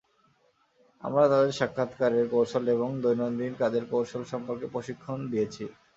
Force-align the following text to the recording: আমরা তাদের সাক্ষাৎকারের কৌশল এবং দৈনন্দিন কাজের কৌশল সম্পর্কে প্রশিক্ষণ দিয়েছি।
আমরা 1.01 1.23
তাদের 1.25 1.57
সাক্ষাৎকারের 1.59 2.25
কৌশল 2.33 2.63
এবং 2.75 2.89
দৈনন্দিন 3.03 3.53
কাজের 3.59 3.85
কৌশল 3.91 4.23
সম্পর্কে 4.31 4.67
প্রশিক্ষণ 4.73 5.19
দিয়েছি। 5.31 5.63